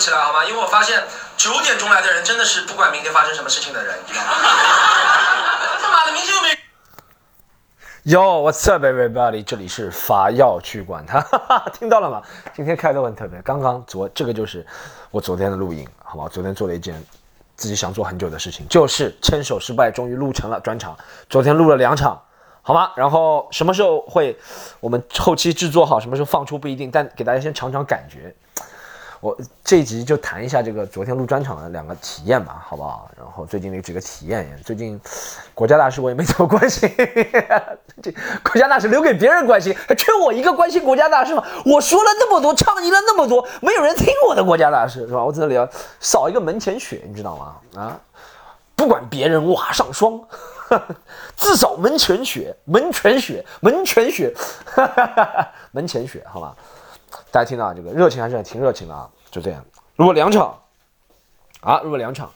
[0.00, 0.44] 起来好吗？
[0.44, 1.04] 因为我发现
[1.36, 4.32] 九点钟来的人真的是不管明天发生什么事情的人，你知道吗？
[5.80, 6.48] 他妈的，明天又没。
[8.04, 9.44] Yo，what's up everybody？
[9.44, 11.20] 这里是法药去管他，
[11.78, 12.22] 听到了吗？
[12.54, 14.66] 今天开头很特别，刚刚昨这个就是
[15.10, 16.26] 我昨天的录音，好吗？
[16.26, 16.94] 昨天做了一件
[17.56, 20.96] 自己想做很久的事情，就是牵手失败，终于录成了专场。
[21.28, 22.18] 昨天录了两场，
[22.62, 22.90] 好吗？
[22.96, 24.38] 然后什么时候会
[24.80, 28.34] 我们后期制作好，什么时候放出不一定，但给大家先尝尝感觉。
[29.20, 33.10] 我这一集就谈一下这个昨天录专场的两个体验吧，好不好？
[33.18, 34.98] 然后最近的几个体验，最近
[35.52, 36.90] 国家大事我也没怎么关心，
[38.02, 38.10] 这
[38.42, 41.44] 国家大事留给别人关心，还缺我一个关心国家大事吗？
[41.66, 45.22] 我说了那么多，倡议了那么多，没有人听我的国家大事，是吧？
[45.22, 45.68] 我这里要
[46.00, 47.82] 扫一个门前雪，你知道吗？
[47.82, 48.00] 啊，
[48.74, 50.18] 不管别人瓦上霜，
[51.36, 54.34] 自扫门前雪，门前雪，门前雪，
[55.72, 56.56] 门前雪，好吧？
[57.30, 59.64] 大家听到这个热情还是挺热情的啊，就这样。
[59.96, 60.58] 如果两场，
[61.60, 62.30] 啊，如果两场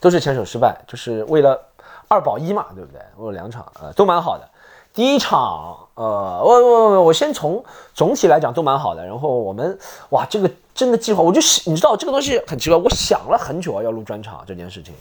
[0.00, 1.60] 都是牵手失败，就是为了
[2.08, 3.00] 二保一嘛，对不对？
[3.16, 4.48] 如果两场呃都蛮好的。
[4.92, 9.06] 第一场呃，我我我我先从总体来讲都蛮好的。
[9.06, 9.78] 然后我们
[10.08, 14.92] 哇，这个真的计划，我就你知道这个东西很奇怪，我想了很久啊，要录专场这件事情，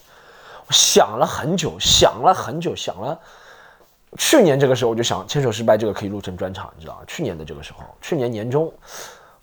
[0.68, 3.18] 我想了很久，想了很久，想了。
[4.18, 8.72] 去年这个时候我就想牵手失败这个可以录成专场，你知道去年的这个时候，去年年中。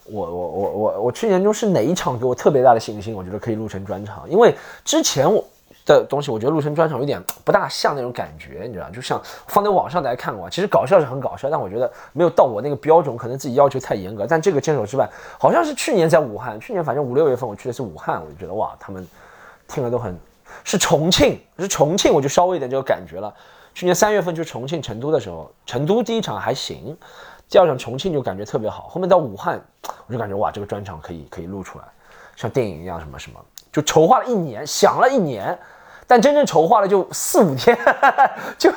[0.09, 3.15] 我我我我我去年中是哪一场给我特别大的信心？
[3.15, 4.55] 我觉得可以录成专场，因为
[4.85, 5.45] 之前我
[5.85, 14.27] 的东西，我觉得录成专场有点不大像那种感觉，你知道就像放在网上大家看过，其实搞笑是很搞笑，但我觉得没有到我那个标准，可能自己要求太严格。
[14.29, 15.09] 但这个牵手之外，
[15.39, 19.07] 好像是去年在武汉，去年反正五六月份我去的是武汉，我就觉得哇，他们
[19.69, 20.17] 听了都很
[20.65, 23.33] 是重庆，是重庆，我就稍微有点这个感觉了。
[23.75, 26.97] 去年三月份去重庆、成都的时候，成都第一场还行。
[27.49, 29.61] 第二场重庆就感觉特别好，后面到武汉，
[30.07, 31.85] 我就感觉哇，这个专场可以可以录出来，
[32.35, 33.41] 像电影一样什么什么，
[33.73, 35.57] 就筹划了一年，想了一年，
[36.09, 37.79] 但真正筹划了就四五天，
[38.59, 38.73] 就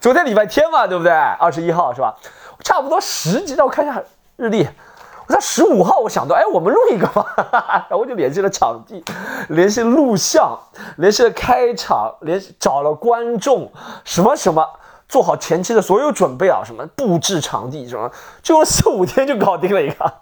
[0.00, 1.12] 昨天礼拜天嘛，对不对？
[1.12, 2.14] 二十一号是吧？
[2.62, 4.02] 差不多十几，让我看一下
[4.36, 4.68] 日历，
[5.26, 7.24] 我在十五号，我想到，哎，我们录一个吧，
[7.88, 9.02] 然后我就联系了场地，
[9.48, 10.58] 联系录像，
[10.98, 13.72] 联系了开场，联系找了观众，
[14.04, 14.68] 什么什么。
[15.08, 18.10] 做好前期的所有准备啊，什么布置场地什么，
[18.42, 20.12] 就用四五天就搞定了一个，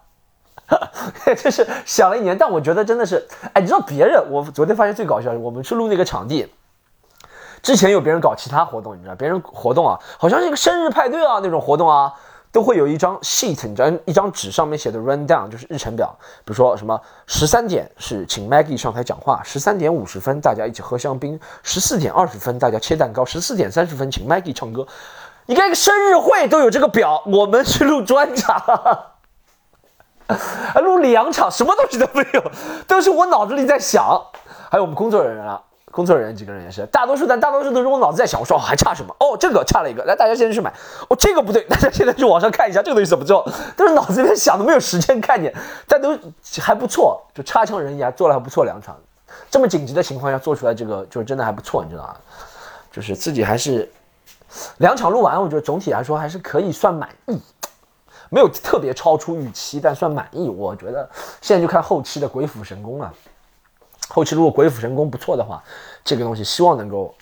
[1.36, 2.38] 这是想了一年。
[2.38, 6.52] 但我觉得真的是，哎，你知道别人，我昨天发现最搞笑，我们去录那个场地，
[7.62, 12.14] 之前有别人搞其他活动，你知道，别人活动啊，好像是一个生日派对啊那种活动啊。
[12.52, 16.16] 都会有一张 sheet，你知道，一张纸上面写的 run down 就是日程表。
[16.44, 24.86] 比如说什么十三点是请 Maggie 上台讲话，十三点五十分大家一起喝香槟，十四点二十分大家切蛋糕，十四点三十分请 Maggie 唱歌。
[25.46, 29.14] 你看个生日会都有这个表，我们去录专场，
[30.82, 32.50] 录两场什么东西都没有，
[32.88, 34.20] 都是我脑子里在想，
[34.70, 35.62] 还有我们工作人员啊。
[35.96, 39.16] 工作人员几个人也是，大多数但大多数都是我脑子在想，我说还差什么？
[39.18, 40.70] 哦，这个差了一个，来大家现在去买。
[41.08, 43.50] 哦，这个不对， 大家现在去网上看一下这个东西怎么做。
[43.74, 45.50] 都是脑子里面想的，没有时间看见，
[45.88, 46.14] 但都
[46.60, 48.94] 还不错，就差强人意啊，做了还不错两场。
[49.50, 52.16] 这么紧急的情况下做出来这个，就是真的还不错，你知道吗？
[52.92, 53.90] 就是自己还是
[54.76, 57.40] 两场录完，我觉得总体来说还是可以算满意，
[58.28, 60.46] 没有特别超出预期，但算满意。
[60.46, 61.08] 我觉得
[61.40, 63.10] 现在就看后期的鬼斧神工了。
[64.08, 65.62] 后期如果鬼斧神工不错的话，
[66.04, 67.14] 这个东西希望能够，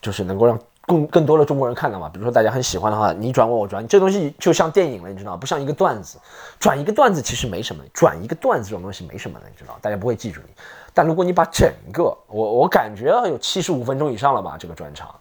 [0.00, 2.08] 就是能够让更更多的中国人看到嘛。
[2.08, 6.18] 比如说大家很喜欢的话，你转我我转，这东西就像电影了，你知道不像一个段子，
[6.58, 10.54] 转一个段子其实没什么，转一个段子这种东西没什么的，你知道，大家不会记住你。
[10.94, 15.14] 但如果你把整个，我我感觉有七十五分钟以上了吧，这个专场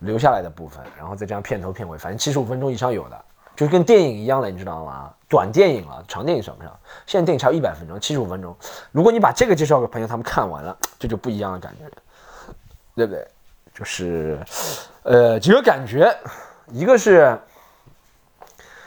[0.00, 3.24] 留下来的部分，然后再加上片头片尾，反正七十五分钟以上有的。
[3.58, 5.12] 就跟电影一样了，你知道吗？
[5.28, 6.72] 短电影了，长电影算不上。
[7.06, 8.56] 现在电影差一百分钟，七十五分钟。
[8.92, 11.84] 如果你把这个介绍给朋友，他们看完了，这就不一样的感觉，
[12.94, 13.26] 对不对？
[13.74, 14.38] 就是，
[15.02, 16.16] 呃，几个感觉，
[16.68, 17.36] 一个是，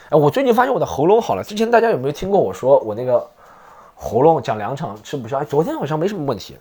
[0.09, 1.43] 哎，我最近发现我的喉咙好了。
[1.43, 3.29] 之前大家有没有听过我说我那个
[3.93, 5.37] 喉咙讲两场吃不消？
[5.39, 6.57] 哎，昨天好像没什么问题。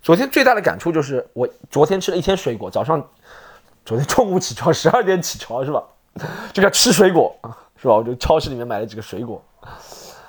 [0.00, 3.06] 昨天最大的感触就是我昨天吃了一天水果，早上，
[3.84, 5.84] 昨天中午起床十二点起床是吧？
[6.52, 7.34] 就该吃水果
[7.76, 7.94] 是吧？
[7.94, 9.42] 我就超市里面买了几个水果，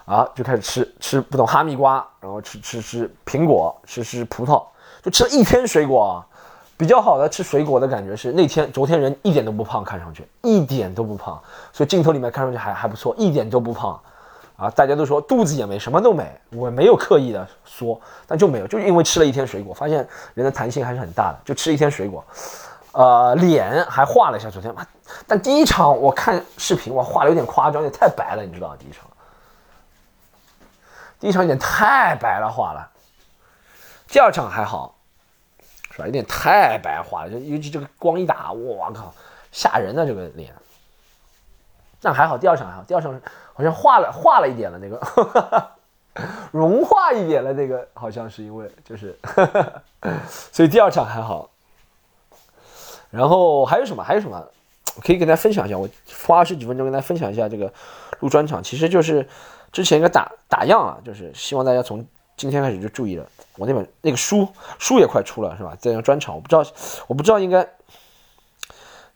[0.05, 4.63] 啊，就开始吃吃不懂哈密瓜，然后吃吃吃苹果，吃吃葡萄，
[5.03, 6.25] 就吃了一天水果啊。
[6.77, 11.39] 比较好的吃水果的感觉是那天昨天人一点都不胖，看上去一点都不胖，
[11.71, 13.99] 所以镜头里面看上去还还不错，一点都不胖
[14.57, 14.67] 啊。
[14.71, 19.97] 大家都说肚子也没什么都没，我没有刻意的说，但就没有，就因为吃了一天水果，发现
[20.33, 22.25] 人的弹性还是很大的，就吃一天水果。
[22.93, 24.83] 呃，脸还画了一下，昨天嘛，
[25.27, 29.09] 但第一场我看视频，我，画的有点夸张，有点太白了，你知道第一场，
[31.19, 32.91] 第一场有点太白了画了，
[34.07, 34.95] 第二场还好，
[35.91, 36.05] 是吧？
[36.05, 39.13] 有点太白化了，就尤其这个光一打，我靠，
[39.51, 40.53] 吓人的这个脸。
[42.01, 43.21] 那还好，第二场还好，第二场
[43.53, 45.71] 好像化了化了一点了，那个
[46.51, 49.17] 融化一点了，那个好像是因为就是，
[50.51, 51.49] 所以第二场还好。
[53.11, 54.01] 然后还有什么？
[54.01, 54.43] 还有什么？
[55.01, 55.77] 可以跟大家分享一下。
[55.77, 55.89] 我
[56.25, 57.73] 花二十几分钟跟大家分享一下这个
[58.19, 59.27] 录专场，其实就是
[59.71, 62.05] 之前一个打打样啊，就是希望大家从
[62.37, 63.27] 今天开始就注意了。
[63.57, 64.47] 我那本那个书
[64.79, 65.77] 书也快出了，是吧？
[65.81, 66.63] 这样专场，我不知道，
[67.07, 67.67] 我不知道应该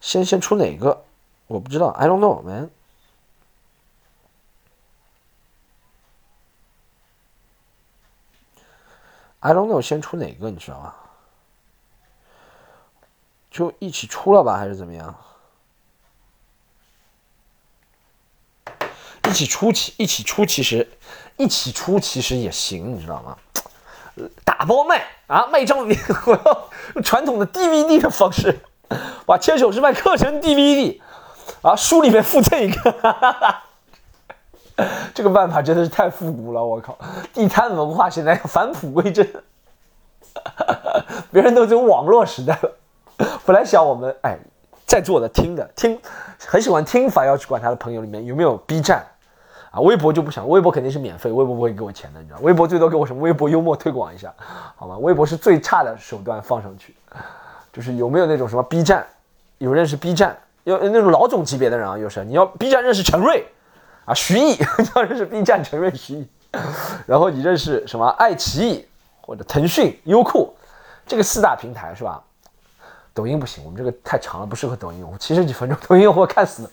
[0.01, 1.03] 先先出哪个。
[1.47, 2.71] 我不知道，I don't know, man.
[9.41, 10.95] I don't know，先出哪个你知道吗？
[13.51, 15.15] 就一起出了吧，还是怎么样？
[19.27, 20.87] 一起出其一起出其实
[21.37, 23.35] 一起出其实也行，你知道吗？
[24.45, 28.59] 打包卖啊，卖张我要用传统的 DVD 的方式
[29.25, 31.01] 把牵手之卖刻成 DVD。
[31.61, 33.63] 啊，书里面附赠一个，哈哈哈
[35.13, 36.97] 这个办法真的是太复古了，我靠！
[37.33, 39.27] 地摊文化现在要返璞归真，
[41.31, 42.71] 别人都走网络时代了。
[43.45, 44.37] 本来想我们哎，
[44.85, 45.99] 在座的听的听，
[46.45, 49.05] 很喜欢听法要去管他的朋友里面有没有 B 站
[49.75, 49.81] 啊？
[49.81, 52.39] 微博就不想，微博肯定是免费，微博不会给我钱的，你知道？
[52.41, 53.21] 微博最多给我什么？
[53.21, 54.33] 微博幽默推广一下，
[54.75, 54.97] 好吧？
[54.97, 56.95] 微博是最差的手段放上去，
[57.73, 59.05] 就是有没有那种什么 B 站？
[59.57, 60.37] 有认识 B 站？
[60.63, 63.45] 有那种老总级别的人啊，又是你要 B 站认识陈瑞
[64.05, 64.57] 啊，徐艺
[64.95, 66.27] 要认识 B 站陈瑞徐艺，
[67.05, 68.87] 然后你认识什么爱奇艺
[69.21, 70.55] 或者腾讯、优酷
[71.05, 72.21] 这个四大平台是吧？
[73.13, 76.67] 抖音不行，我们这个太长了，不适合抖音我，七十几分钟抖音用户看死，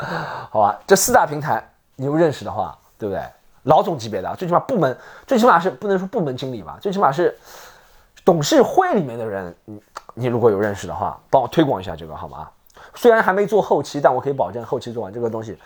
[0.50, 0.80] 好吧？
[0.86, 1.62] 这四大平台
[1.94, 3.20] 你又认识的话，对不对？
[3.64, 4.96] 老总级别的，最起码部门，
[5.26, 7.36] 最起码是不能说部门经理吧，最起码是
[8.24, 9.82] 董事会里面的人，你
[10.14, 12.48] 你如果有认识的话，帮我推广一下这个好吗？
[12.94, 15.58] 虽然还没做后期，但我可以保证后期做完这个东西，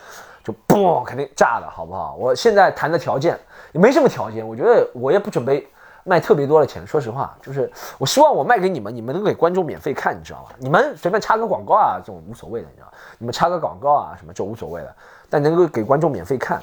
[0.43, 2.15] 就嘣肯定炸的好不好？
[2.15, 3.39] 我现在谈的条件
[3.73, 5.67] 也没什么条件，我觉得我也不准备
[6.05, 6.87] 卖特别多的钱。
[6.87, 10.51] 说实话，就是我希望我卖给你们，你们能给观众免费看，你知道吗？
[10.59, 14.95] 你们随便插个广告啊，这种无所谓的，你知道你们插个广告啊什么就无所谓的，
[15.31, 16.63] 但能够给观众免费看，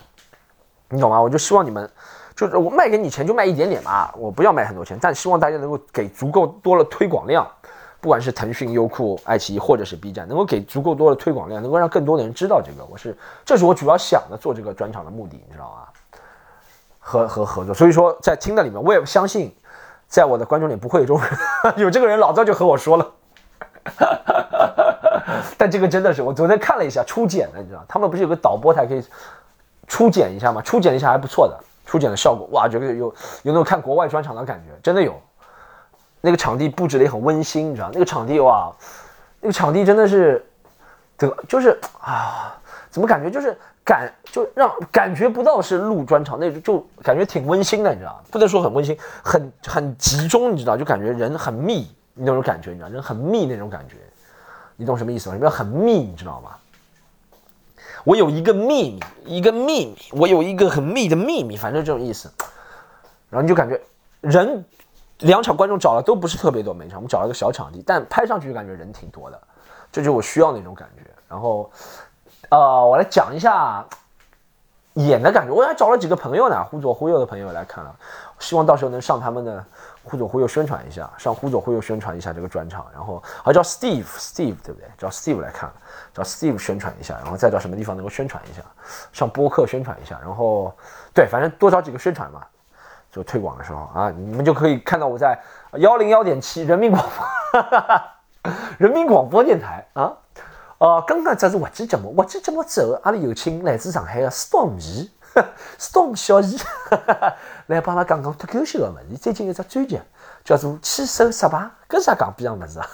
[0.93, 1.19] 你懂吗？
[1.21, 1.89] 我就希望你们，
[2.35, 7.47] 就是我卖给你钱就卖一点点嘛，我不要卖很多钱，但希望大家能够给足够多的推广量。
[7.99, 15.87] 不管是腾讯、优酷、爱奇艺，或者是 B 站，能够给足够多的推广量，能够让更多的人知道这个，我是，这是我主要想的做这个专场的目的，你知道吗？
[16.99, 19.55] 和和合作，所以说在听的里面，我也相信，
[20.05, 23.11] 在我的观众里不会有这种人， 有这个人老早就和我说了，
[25.57, 29.01] 但这个真的是，我昨天看了一下初剪的，你知道，他们不是有个导播台可以
[29.87, 30.61] 初剪一下嘛？
[30.61, 33.13] 初剪一下还不错的，初剪的效果，哇，觉得有有
[33.43, 35.19] 那种看国外专场的感觉，真的有。
[36.25, 37.89] 那个场地布置的也很温馨，你知道？
[37.91, 38.71] 那个场地哇，
[39.41, 40.41] 那个场地真的是，
[41.17, 42.57] 得就是啊，
[42.89, 48.23] 怎么感觉就是感就让感觉不到是录专场那种，就感觉挺温馨的，你知道？
[48.31, 50.77] 不能说很温馨，很很集中，你知道？
[50.77, 52.87] 就感觉人很密那种感觉，你知道？
[52.87, 53.97] 人很密那种感觉，
[54.77, 55.35] 你懂什么意思吗？
[55.35, 55.97] 什么叫很密？
[55.97, 56.51] 你知道吗？
[58.03, 62.31] 我有一个秘密，一个秘密，我有一个很密的秘密，反正这种意思。
[63.29, 63.79] 然后你就感觉
[64.21, 64.65] 人。
[65.19, 69.39] 两场观众找的都不是特别多，每场我们找了个小场地，但拍上去就感觉人挺多的，
[69.89, 71.03] 这就是我需要那种感觉。
[71.29, 71.71] 然后，
[72.49, 73.85] 呃，我来讲一下
[74.95, 75.53] 演的感觉。
[75.53, 77.95] 我还找了几个朋友呢，忽左忽右的朋友来看了，
[78.39, 79.63] 希望到时候能上他们的
[80.03, 82.85] 忽左忽右宣传一下，上忽左忽右宣传一下这个专场。
[82.93, 84.89] 然后还叫 Steve，Steve 对不对？
[84.97, 85.71] 叫 Steve 来看，
[86.13, 88.61] 叫 Steve 宣传一下，然后再找什么地方能够宣传一下，
[89.11, 90.19] 上播客宣传一下。
[90.21, 90.75] 然后，
[91.13, 92.41] 对，反正多找几个宣传嘛。
[93.11, 95.39] 就推广的时候啊，你们就可以看到我在
[95.73, 100.11] 幺零幺点七人民广播， 人民广播电台啊，
[100.79, 105.11] 呃，刚刚这是我这节目，我这节目之后，阿里有请来自上海的 Storm 姨，
[105.77, 107.35] Storm 小姨哈哈
[107.67, 109.15] 来帮阿拉讲讲脱口秀的问题。
[109.15, 109.99] 最近有只专辑
[110.43, 111.57] 叫做《牵手失败》，
[111.89, 112.87] 搿啥讲不一样物事啊？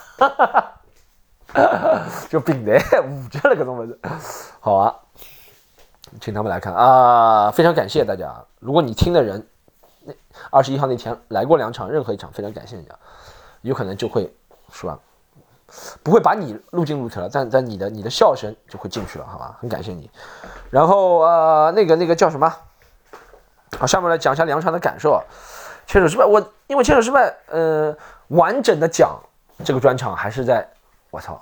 [2.30, 4.00] 就平台误解了搿种物事。
[4.60, 4.96] 好啊，
[6.22, 8.34] 请他们来看啊，非常感谢大家。
[8.60, 9.48] 如果你听的人。
[10.06, 10.14] 那
[10.50, 12.98] 二十一号那天来过两场，任何一场非常感谢你啊，
[13.62, 14.34] 有可能就会
[14.72, 14.98] 是吧？
[16.02, 19.58] 不会把你录进录出来，但但你的你的笑声就会进去了，好吧？
[19.60, 20.10] 很感谢你。
[20.70, 22.52] 然后呃，那个那个叫什么？
[23.78, 25.22] 好，下面来讲一下两场的感受。
[25.86, 27.96] 牵手失败，我因为牵手失败，呃，
[28.28, 29.20] 完整的讲
[29.66, 30.68] 这个专场还是在
[31.10, 31.42] 我操，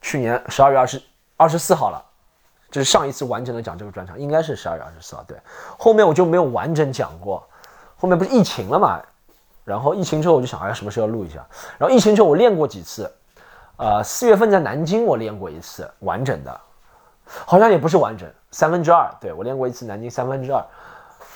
[0.00, 1.02] 去年十二月二十
[1.36, 2.02] 二十四号了，
[2.70, 5.22] 这是上一次完整的讲这个专场，应该是十二月二十四号。
[5.24, 5.36] 对，
[5.78, 7.46] 后面我就没有完整讲过。
[7.96, 9.02] 后面不是疫情了嘛，
[9.64, 11.44] 然后疫情之后我就想，哎，什么时候要录一下？
[11.76, 13.12] 然后疫情之后我练过几次，
[13.76, 16.60] 呃，四月份在南京我练过一次完整的，
[17.44, 20.64] 好像也不是完整，三分之二，对我练过一次南京三分之二。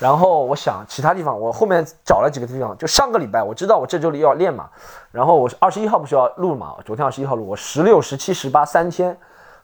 [0.03, 4.69] 然后我想其他地方，我后面找了几个地方，就上个礼拜我知道我这周里要练嘛，
[5.13, 9.17] 然后我二十一号不是要录嘛，昨天二十一号录，我十六、十七、十八三天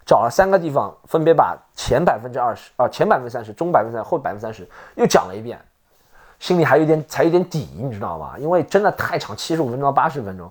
[0.06, 4.66] 找了三个地方，分别把前百分之二十啊，前百分之三十，中百分之三，后百分之三十
[4.96, 5.60] 又讲了一遍，
[6.40, 8.36] 心里还有点才有点底，你知道吗？
[8.38, 10.50] 因为真的太长，七十五分钟到八十分钟，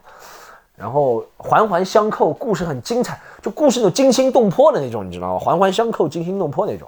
[0.77, 5.39] 然后环环相扣，故事很精彩，就故事那种惊心动魄的那种，你知道吗？
[5.39, 6.87] 环环相扣，惊心动魄那种，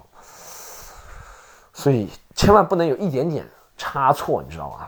[1.72, 2.06] 所以。
[2.40, 4.86] 千万不能有一点点差错，你知道吗？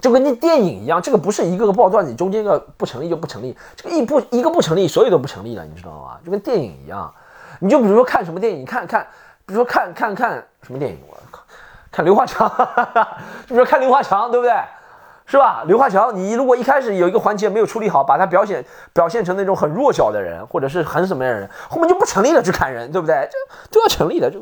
[0.00, 6.18] 就跟那电影一样，这个不是一个个爆段子，中间一个不成立就不成立，这个一不一个不成立，所有都不成立了，你知道吗？
[6.24, 7.12] 就跟电影一样，
[7.58, 9.06] 你就比如说看什么电影，看看，
[9.44, 11.42] 比如说看看看什么电影，我靠，
[11.92, 12.64] 看刘华强，就
[13.48, 14.54] 比如说看刘华强，对不对？
[15.26, 15.62] 是吧？
[15.66, 23.28] 刘华强，你如果一开始有一个环节没有处理好，把他表现表现成那种很弱小的人，或者是很什么样的人，后面就不成立了，去砍人，对不对？
[23.30, 23.38] 就
[23.70, 24.40] 都要成立的，就。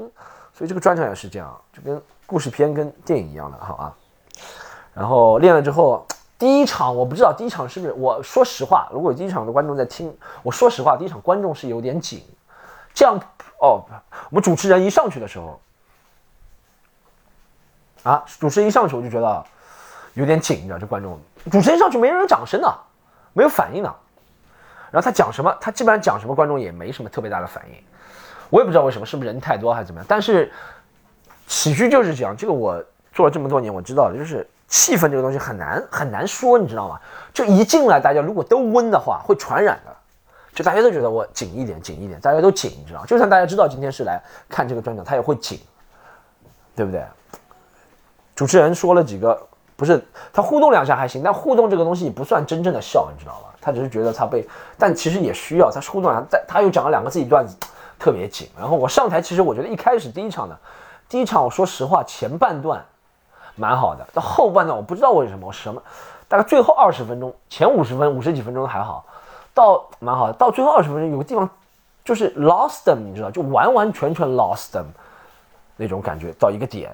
[0.58, 3.94] 所以这个专场也是这样，就跟故事片跟电影一样的，好啊。
[4.92, 6.04] 然后练了之后，
[6.36, 10.12] 第一场我不知道第一场是不是，我说实话，如果第一场的观众在听，
[10.42, 12.24] 我说实话，第一场观众是有点紧。
[12.92, 13.16] 这样
[13.60, 13.84] 哦，
[14.30, 15.60] 我们主持人一上去的时候，
[18.02, 19.44] 啊，主持人一上去我就觉得
[20.14, 21.16] 有点紧，你知道这观众，
[21.52, 22.78] 主持人上去没人有掌声的，
[23.32, 23.94] 没有反应的。
[24.90, 27.76] 然后他讲什么，他基本上讲什么，观众也没什么特别大的反应。
[28.50, 30.06] 我也不知道为什么，是不是人太多还是怎么样？
[30.08, 30.50] 但是
[31.46, 36.98] 喜剧就是这样，这个我做了这么多年，我知道的，就是气氛这个东西很难很难说，你知道吗？
[37.32, 39.94] 就一进来，大家如果都温的话，会传染的。
[40.54, 43.04] 就大家都觉得我紧一点，紧一点，大家都紧，你知道？
[43.06, 45.60] 就算大家知道今天是来看这个专场，他也会紧，
[46.74, 47.04] 对不对？
[48.34, 49.40] 主持人说了几个，
[49.76, 50.02] 不是
[50.32, 53.54] 他互动两下还行，但互动这个东西不算真正的笑，你知道吧？
[53.60, 54.44] 他只是觉得他被，
[54.76, 57.56] 但其实也需要他互动两下，他又讲了两个自己段子。
[57.98, 60.56] 特别紧，然后我上台，其实我觉得一开始第一场呢，
[61.08, 62.84] 第一场我说实话前半段
[63.56, 65.82] 蛮好的，到后半段我不知道为什么我什么，
[66.28, 69.04] 大概最后二十分钟，前五十分五十几分钟还好，
[69.52, 71.48] 到蛮好的，到最后二十分钟有个地方
[72.04, 74.84] 就是 lost them，你知道，就完完全全 lost them
[75.76, 76.90] 那种感觉，到一个点，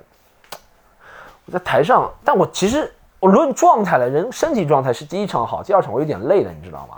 [1.46, 6.96] 我在台上，但我其实我论状态了，人身体状态是第一场好，第二场我有点累了，你知道吗？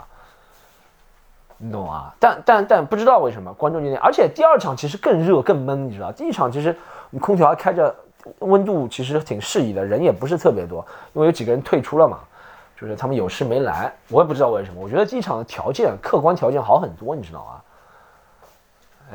[1.59, 2.13] 你懂啊？
[2.19, 6.11] 但但但不知道为什么观众有点，而且第二场其实更热更闷，你知道？
[6.11, 6.75] 第一场其实
[7.19, 7.95] 空调开着，
[8.39, 12.19] 温度其实挺适宜的，人也不是特别多，因为有几个人退出了嘛，
[12.79, 14.79] 就是他们有事没来，我也不知道为什么。
[14.79, 17.61] 我觉得第一场的条件客观条件好很多，你知道吗？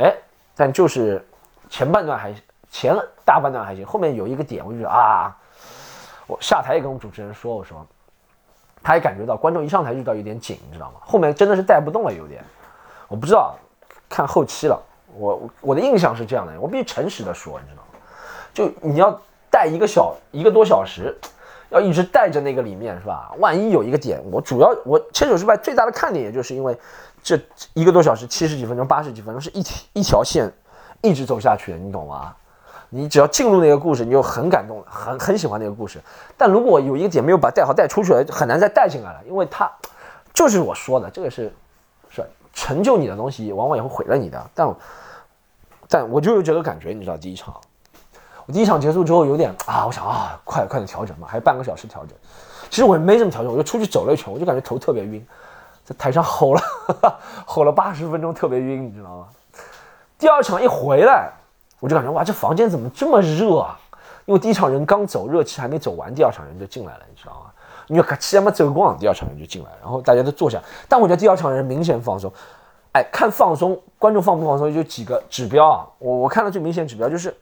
[0.01, 0.15] 哎，
[0.57, 1.25] 但就是
[1.71, 5.37] 前半段还行前大半段还行，后面有一个点，我就觉得啊，
[6.27, 7.87] 我下台也跟我们主持人说，我说。
[8.83, 11.01] 他也感觉到观众一上台就知道有点紧，你知道吗？
[11.01, 12.43] 后面真的是带不动了，有点，
[13.09, 13.55] 我不知道，
[14.09, 14.81] 看后期了。
[15.15, 17.99] 我我的印象是这样的，我必须诚实的说，你知道吗？
[18.55, 19.21] 就你要
[19.51, 21.15] 带一个小一个多小时，
[21.69, 23.31] 要一直带着那个里面是吧？
[23.39, 26.75] 万一有一个点，我主要我牵手失败最大的看点，也就是因为
[27.23, 27.39] 这
[27.75, 30.51] 一个多小时七十几分钟八十几分钟是一条一条线
[31.03, 32.35] 一直走下去的，你懂吗？
[32.95, 35.99] 你只要进入那个故事，你就很感动，很很喜欢那个故事。
[36.37, 39.71] 但如果有一个点没有把带好带出去了，很难再带进来了，因为它
[40.35, 41.51] 就是我说的，这个是
[42.11, 42.23] 是
[42.53, 44.51] 成就你的东西，往往也会毁了你的。
[44.55, 44.77] 但
[45.89, 47.55] 但我就有这个感觉，你知道，第一场
[48.45, 52.15] 我第一场结束之后有点啊，我想啊，快快点调整嘛，还有半个小时调整。
[52.69, 55.27] 其实我也没怎么调整，我就出去走了一圈，我就感觉头特别晕，
[55.83, 56.61] 在台上吼了
[57.47, 59.29] 吼了八十分钟，特别晕，你知道吗？
[60.19, 61.33] 第二场一回来。
[61.83, 63.77] 我就感觉哇，这房间怎么这么热啊？
[64.25, 67.51] 因为第一场人刚走，热气还没走完，第二场人就进来了，你知道吗？
[67.89, 70.62] 因为气还没走光，第二场人就进来，然后大家都坐下。
[70.89, 72.33] 但我觉得第二场人明显放松，
[72.93, 75.85] 哎，看放松，观众放不放松就几个指标啊。
[75.99, 77.37] 我我看到最明显指标就是，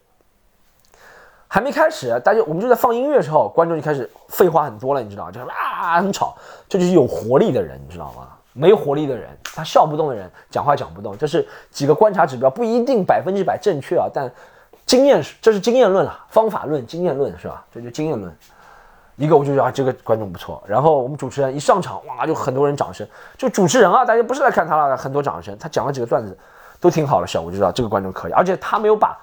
[1.47, 5.31] 还没开始，大家我们就在放音乐时候，观众就开始废话很多了，你知道吗？
[5.31, 6.35] 就是啊很吵，
[6.67, 8.29] 这就是有活力的人，你知道吗？
[8.53, 14.31] 没活力的人，他笑不动的人，讲话讲不动，这是几个观察指标，不一定百分之百正确啊，但
[14.85, 17.65] 经验是，这是经验论了，方法论、经验论是吧？
[17.73, 18.35] 这就经验论。
[19.17, 20.63] 一个我就觉得啊，这个观众不错。
[20.67, 23.07] 然后我们主持人一上场，哇，就很多人掌声。
[23.37, 25.57] 就主持人啊，大家不是来看他了，很多掌声。
[25.59, 26.37] 他讲了几个段子，
[26.81, 28.33] 都挺好的，笑我就知道这个观众可以。
[28.33, 29.17] 而且他没有把，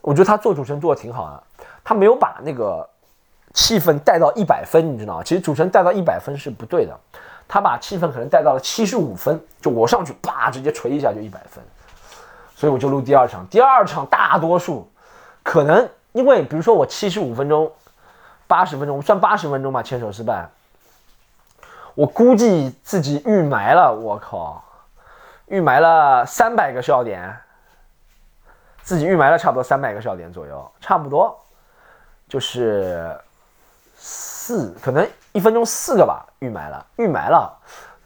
[0.00, 2.88] 我觉得他做主持人做的挺好的，他没有把那个
[3.52, 5.22] 气氛带到一百分，你知道吗？
[5.22, 6.98] 其实主持人带到一百分是不对的。
[7.46, 11.62] 他把气氛可能带到了七十五分，就我上去啪直接锤一下就一百分，
[12.54, 13.46] 所以我就录第二场。
[13.48, 14.90] 第二场大多数
[15.42, 17.70] 可能因为比如说我七十五分钟
[18.46, 20.48] 八十分钟，算八十分钟吧，牵手失败。
[21.94, 24.64] 我估计自己预埋了，我靠，
[25.46, 27.36] 预埋了三百个笑点，
[28.82, 31.40] 自己预埋了差不多三百个笑点左右，差不多
[32.28, 33.16] 就是
[34.44, 37.50] 四，可能一分钟四个吧，预埋了，预埋了，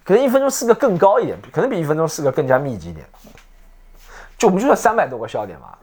[0.05, 3.05] 可能一分钟四个更高一点，可能比一分钟四个更加密集一点，
[4.37, 5.77] 就我们就算三百多个笑点吧，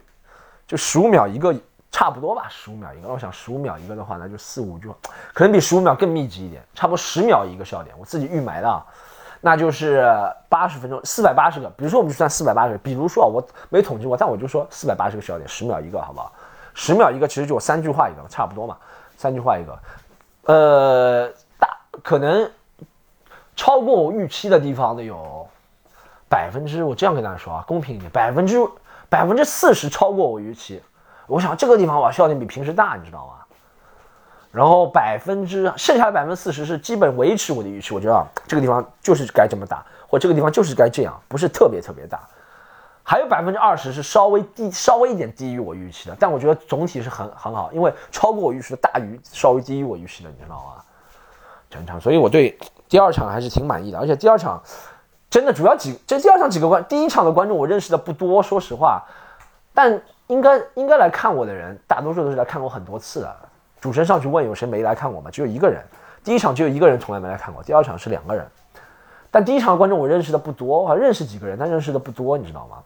[0.65, 1.53] 就十五秒一个。
[1.91, 3.07] 差不多吧，十五秒一个。
[3.07, 4.91] 我想十五秒一个的话，那就四五句，
[5.33, 7.95] 可能比十五秒更密集一点，差不多十秒一个笑点。
[7.97, 8.83] 我自己预埋的，
[9.39, 10.05] 那就是
[10.49, 11.69] 八十分钟，四百八十个。
[11.69, 16.33] 比如说我们就算四百八十，比如说，我没统计过，但我就说四百八十个笑点，十秒一个，好不好？
[16.73, 18.75] 十秒一个，其实就三句话一个，差不多嘛，
[19.15, 19.79] 三句话一个。
[20.45, 21.27] 呃，
[21.59, 22.49] 大可能
[23.55, 25.47] 超过我预期的地方的有
[26.29, 28.57] 百分之，我这样跟大家说啊，公平一点，百分之
[29.09, 30.81] 百分之四十超过我预期。
[31.27, 33.33] 我想这个地方我笑点比平时大，你知道吗？
[34.51, 42.19] 然后百分之剩下的百分之四十是基本维持我的预期，我觉得这个地方就是该这么大，或这个地方就是该这样，不是特别特别大。
[43.05, 50.83] 还有百分之二十是稍微低，稍微一点低于我预期的，但我觉得总体是很很好，因为超过我预期的大于稍微低于我预期的，你知道吗？
[51.69, 52.57] 整场，所以我对
[52.89, 54.61] 第二场还是挺满意的，而且第二场
[55.29, 59.03] 真的主要几这第二场几个观，第一场的观众我认识的不多，说实话，
[59.73, 60.01] 但。
[60.27, 63.35] 应该应该来看我的人，大多数都是来看过很多次的。
[63.79, 65.29] 主持人上去问有谁没来看过吗？
[65.29, 65.85] 只有一个人，
[66.23, 68.43] 第一场只有一个人从来没来看过，第二场是两个人。
[69.29, 72.77] 但第一场的观众我认识的不多，我认识几个人，但认识的不多，你知道吗？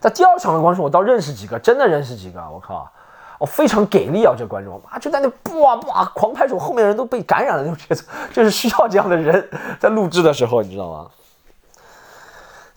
[0.00, 2.90] 在第二场的观众我倒认识几个，真的认识几个，我靠，
[3.38, 4.34] 我非常给力啊！
[4.36, 5.28] 这观众啊，就在那
[5.60, 9.48] 哇哇狂拍手，后面的人都被感染了那种节奏， 就是需要这样的人
[9.80, 11.06] 在录制的时候，你知道吗？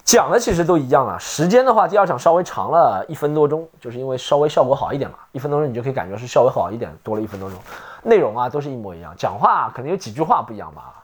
[0.03, 7.59] 讲的其实都一样啊，时间的话，第二场稍微长了一分多钟，就是因为稍微效果好一点嘛，一分多钟你就可以感觉是稍微好一点，多了一分多钟。
[8.01, 10.95] 内容啊都是一模一样，讲话可能有几句话不一样吧，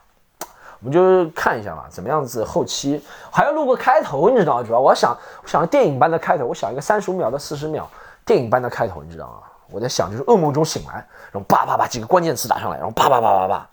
[0.80, 4.62] 我们就看一下吧，怎么样子后期还要录个开头，你知道？
[4.62, 7.88] 主要我想我想电影般的开头，我想一个三十五秒到四十秒
[8.24, 9.38] 电影般的开头，你知道吗？
[9.70, 10.94] 我在想就是噩梦中醒来，
[11.32, 13.68] 然后叭叭叭几个关键词打上来，然后叭叭叭叭叭，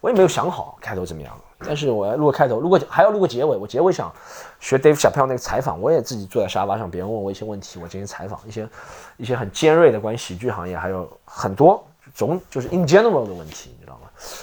[0.00, 1.32] 我也没有想好开头怎么样。
[1.64, 3.56] 但是我要录个开头，录个还要录个结尾。
[3.56, 4.12] 我结尾想
[4.60, 8.68] 学 Dave Chappelle 那个采访，我也自己坐在沙发上，别人问我一些问题，我进行采访，一些
[9.16, 11.84] 一些很尖锐的关于喜剧行业，还有很多
[12.14, 13.71] 总就是 in general 的问题，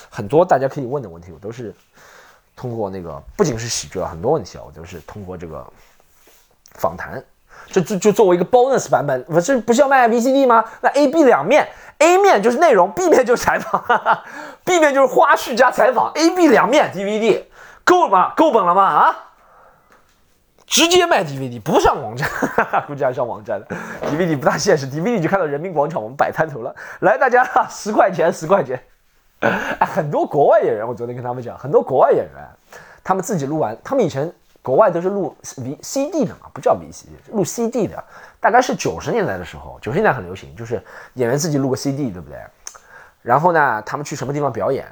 [0.10, 1.74] 很多大家可以问的问题，我都是
[2.56, 5.66] 通过那个不仅是喜剧啊，很多问题啊，我都是通过这个
[6.76, 7.24] 访谈，
[7.68, 10.64] 就就就作为一个 bonus 版本，不是不是要卖 VCD 吗？
[10.82, 11.68] 那 A B 两面。
[12.02, 14.24] A 面就是内容，B 面就是采访哈哈
[14.64, 17.44] ，B 面就是花絮加采访，A、B 两面 DVD
[17.84, 18.34] 够了吗？
[18.38, 18.84] 够本了吗？
[18.84, 19.16] 啊！
[20.66, 23.68] 直接卖 DVD 不上网站，哈 哈估计还上网站的
[24.06, 28.82] DVD 不大现实，DVD 就看到人民广场我们摆摊头了，来大家十块钱十块钱。
[29.80, 32.48] 很多国外演员，我昨天跟他们讲，很多国外演员，
[33.04, 34.32] 他们自己录完，他们以前。
[34.62, 38.04] 国外都是录 V C D 的嘛，不叫 V C D，录 C D 的，
[38.42, 42.38] 大概是九十年代的时候，九十年代很流行，就是演员自己录个 C D，对不对？
[43.22, 44.86] 然后呢，他们去什么地方表演，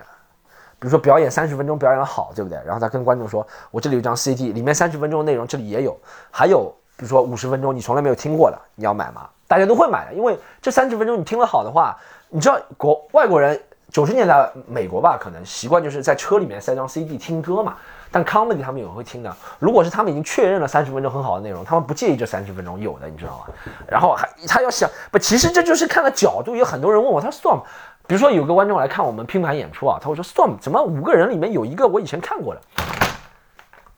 [0.79, 2.57] 比如说表演三十分钟，表演的好，对不对？
[2.65, 5.95] 然后他跟观众说：“我这里有张 C D，里面三十分钟的内容这里也有，
[6.31, 11.95] 还有比如说五十分钟你从来没有听过的，你要买吗？”大家都会买的，因为这三十分钟你听了好的话，
[12.29, 17.75] 你知道国外国人九十年代美国吧，可能习惯就是在车里面塞张 C D 听歌嘛。
[18.09, 19.35] 但 comedy 他们也会听的。
[19.59, 23.53] 如果是他们已经确认了三十分钟很好的内容，他们不介意这三十分钟有的，你知道吗？
[23.85, 26.55] 然后还他要想不，其实这就是看的角度。
[26.55, 27.63] 有很多人问我，他说算吧
[28.07, 32.61] 比如说有个观众来看我们拼盘演出啊，他会说 Storm 怎么五个人里面有一个我以前看过的？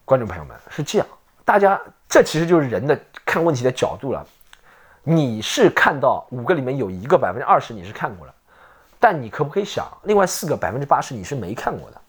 [0.04, 1.06] 观众朋友们是这样，
[1.44, 4.26] 大家这其实就是人的看问题的角度了。
[5.04, 8.34] 你是看到五个里面有一个百分之二十你是看过了，
[9.00, 12.00] 但你可不可以想，另外四个百分之八十你是没看过的，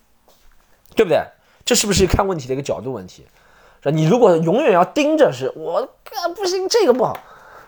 [0.96, 1.24] 对不对？
[1.64, 3.26] 这是不是看问题的一个角度问题？
[3.82, 3.96] 是吧？
[3.96, 5.88] 你如果永远要盯着，是我
[6.36, 7.18] 不行，这个不好，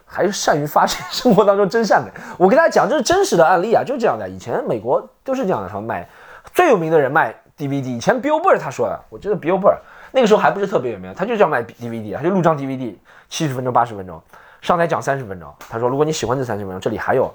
[0.06, 2.12] 还是善于发现生活当中真善美。
[2.38, 4.28] 我跟大家讲，这是真实的案例啊，就是这样的。
[4.28, 6.08] 以前美国都是这样的，他们卖
[6.54, 7.96] 最有名的人卖 DVD。
[7.96, 9.78] 以前 Billboard 他说的，我觉得 Billboard
[10.12, 12.96] 那个时候还不是特别有名，他就叫卖 DVD，他就录张 DVD，
[13.30, 14.22] 七十分钟、八十分钟，
[14.62, 15.52] 上台讲三十分钟。
[15.70, 17.34] 他说，如果你喜欢这三十分钟，这里还有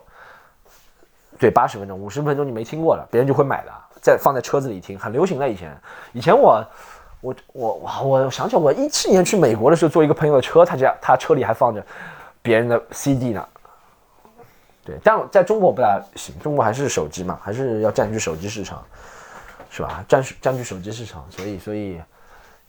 [1.38, 3.72] 对八十分钟、五十分钟你没听过的，别人就会买的。
[4.01, 5.48] 在放在车子里听，很流行的。
[5.48, 5.77] 以前，
[6.12, 6.64] 以前我，
[7.20, 8.01] 我，我，哇！
[8.01, 11.85] 我想起我一七年去美国的时候，坐一个朋友的车，他家他车里还放着
[12.40, 13.48] 别人的 CD 呢。
[14.85, 18.85] 对，但在中国不大行，中国还是手机嘛，还是要占据手机市场，
[19.68, 20.05] 是吧？
[20.09, 22.01] 占占据手机市场，所以所以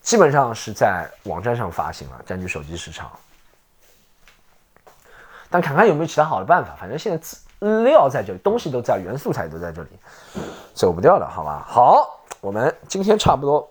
[0.01, 3.09] 基本上是在网站上发行了，占据手机市场。
[5.49, 9.89] 但看看有没有其他好的办法，反正现在自料在这里，东西都在，原素材都在这里，
[10.73, 11.65] 走不掉了，好吧？
[11.67, 13.69] 好，我们今天差不多，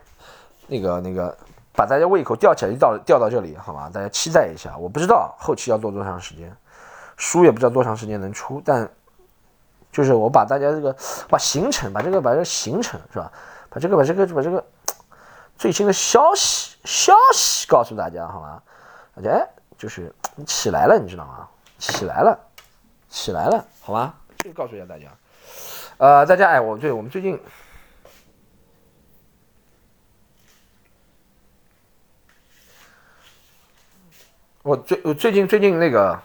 [0.66, 1.34] 那个那个，
[1.72, 3.90] 把大家胃口吊起来就到吊到这里，好吧？
[3.92, 6.54] 大家期待一下，我不知道后期要做多长时间，
[7.16, 8.86] 书也不知道多长时间能出，但
[9.90, 10.94] 就是我把大家这个
[11.28, 13.32] 把行程，把这个把这个行程是吧？
[13.70, 14.62] 把这个把这个把这个
[15.56, 18.62] 最新的消息消息告诉大家，好吧？
[19.16, 19.48] 大家哎，
[19.78, 20.14] 就是
[20.46, 21.48] 起来了，你知道吗？
[21.78, 22.38] 起来了。
[23.10, 25.06] 起来了，好吧，这个告诉一下大家。
[25.96, 27.40] 呃，大家哎，我对我们最近，
[34.62, 36.20] 我最我最近最近那个，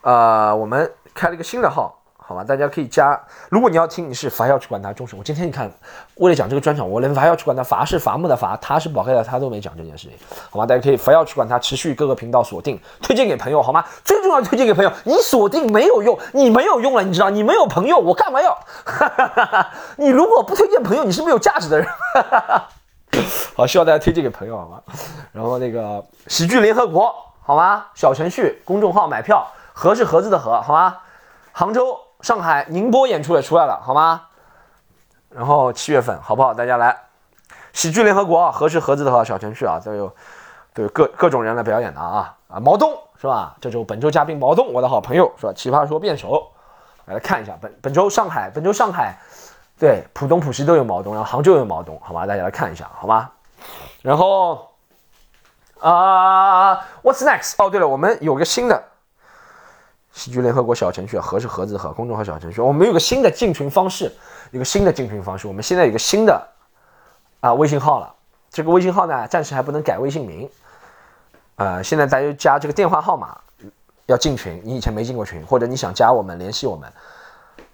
[0.00, 2.03] 呃，我们开了一个新的号。
[2.26, 3.20] 好吧，大家可以加。
[3.50, 5.18] 如果你要听，你是伐要去管他终身。
[5.18, 5.70] 我今天你看，
[6.14, 10.16] 为了讲这个专场，我连伐要去管他，伐是伐木的伐，他是宝盖的他都没讲这件事情。
[10.50, 10.64] 好吗？
[10.64, 13.84] 大家可以伐要去管他，持续各个频道锁定，推荐给朋友，好吗？
[14.02, 18.58] 最重要推荐给朋友，你锁定没有用，你没有用了，你知道，你没有朋友，我干嘛要？
[19.96, 21.86] 你 如果不推荐朋友，你是没有价值的人。
[23.54, 24.80] 好，希望大家推荐给朋友，好吗？
[25.30, 27.84] 然后那个喜剧联合国，好吗？
[27.94, 30.96] 小程序公众号买票，盒是盒子的盒，好吗？
[31.54, 31.98] 杭州。
[32.20, 34.22] 上海、宁波演出也出来了，好吗？
[35.28, 36.54] 然后七月份好不好？
[36.54, 36.96] 大家来，
[37.74, 40.16] 喜剧联合国合适盒子的和小程序啊，都有
[40.72, 42.58] 都有各各种人来表演的啊啊！
[42.58, 43.54] 毛东是吧？
[43.60, 45.52] 这周本周嘉宾毛东，我的好朋友是吧？
[45.52, 46.50] 奇葩说辩手，
[47.04, 49.14] 来看一下本本周上海，本周上海
[49.78, 52.24] 对浦东、浦西都有毛东，然后杭州有毛东，好吧？
[52.24, 53.30] 大家来看一下，好吗？
[54.00, 54.70] 然后
[55.80, 57.52] 啊，What's next？
[57.58, 58.82] 哦，对了，我们有个新的。
[60.14, 64.10] 喜剧联合国小程序啊，盒是盒子和公众号小程序，我们有个新的进群方式，
[64.52, 65.48] 一个新的进群方式。
[65.48, 66.48] 我们现在有个新的
[67.40, 68.14] 啊微信号了，
[68.48, 70.48] 这个微信号呢暂时还不能改微信名，
[71.56, 73.36] 呃，现在大家加这个电话号码
[74.06, 76.88] 要进群，你以前没进过群，或者你想加我们联系我们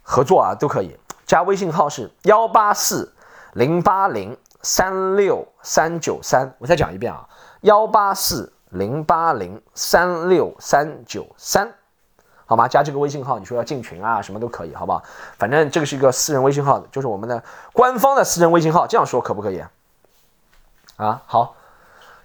[0.03, 0.96] 合作啊都可以。
[1.26, 3.12] 加微信号是幺八四
[3.53, 7.29] 零八零三六三九三，我再讲一遍啊，
[7.61, 11.70] 幺八四零八零三六三九三。
[12.51, 12.67] 好吗？
[12.67, 15.01] 加这个微信号，你说要进群啊，什么都可以，好不好？
[15.39, 17.41] 反正这个是一个私人微信号，就是我们的
[17.73, 19.63] 官方的私人微信号，这样说可不可以？
[20.97, 21.55] 啊，好，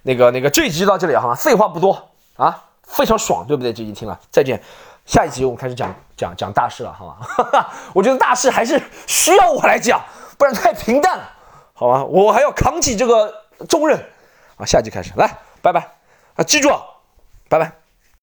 [0.02, 1.36] 那个那个，这一集就到这里，好吗？
[1.36, 3.72] 废话不多啊，非常爽，对不对？
[3.72, 4.60] 这集听了，再见。
[5.06, 7.70] 下一集我们开始讲讲讲大事了，好吗？
[7.94, 10.02] 我觉得大事还是需要我来讲，
[10.40, 11.24] 不然太平淡了，
[11.74, 12.04] 好吗？
[12.04, 13.32] 我还要扛起这个
[13.70, 14.04] 重任
[14.58, 14.66] 啊！
[14.66, 15.82] 下集开始，来，拜拜
[16.36, 16.44] 啊！
[16.44, 16.72] 记住，
[17.48, 17.85] 拜拜。